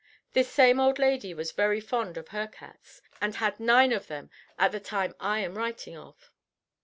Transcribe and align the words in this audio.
This 0.33 0.49
same 0.49 0.79
old 0.79 0.97
lady 0.97 1.31
was 1.35 1.51
very 1.51 1.79
fond 1.79 2.17
of 2.17 2.29
her 2.29 2.47
cats, 2.47 3.03
and 3.21 3.35
had 3.35 3.59
nine 3.59 3.91
of 3.91 4.07
them 4.07 4.31
at 4.57 4.71
the 4.71 4.79
time 4.79 5.13
I 5.19 5.41
am 5.41 5.53
writing 5.55 5.95
of. 5.95 6.31